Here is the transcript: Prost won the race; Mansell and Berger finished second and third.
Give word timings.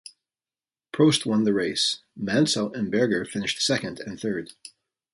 Prost 0.91 1.27
won 1.27 1.43
the 1.43 1.53
race; 1.53 1.97
Mansell 2.15 2.73
and 2.73 2.91
Berger 2.91 3.23
finished 3.23 3.61
second 3.61 3.99
and 3.99 4.19
third. 4.19 4.53